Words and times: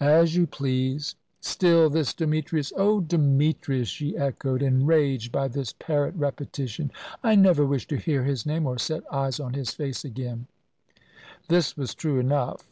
"As 0.00 0.34
you 0.34 0.48
please. 0.48 1.14
Still, 1.40 1.88
this 1.88 2.12
Demetrius" 2.12 2.72
"Oh, 2.76 3.00
Demetrius," 3.00 3.86
she 3.86 4.16
echoed, 4.16 4.62
enraged 4.64 5.30
by 5.30 5.46
this 5.46 5.74
parrot 5.74 6.16
repetition. 6.16 6.90
"I 7.22 7.36
never 7.36 7.64
wish 7.64 7.86
to 7.86 7.96
hear 7.96 8.24
his 8.24 8.44
name 8.44 8.66
or 8.66 8.78
set 8.80 9.04
eyes 9.12 9.38
on 9.38 9.54
his 9.54 9.70
face 9.70 10.04
again." 10.04 10.48
This 11.46 11.76
was 11.76 11.94
true 11.94 12.18
enough. 12.18 12.64